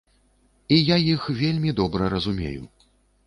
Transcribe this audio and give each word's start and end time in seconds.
І 0.77 0.77
я 0.93 0.97
іх 1.15 1.27
вельмі 1.41 1.75
добра 1.81 2.09
разумею. 2.17 2.63